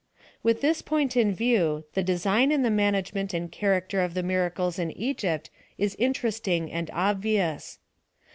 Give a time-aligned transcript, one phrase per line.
[0.41, 4.23] With this point in view, the design in the man agement and character of the
[4.23, 7.77] miracles in Egypt is interesting and obvious.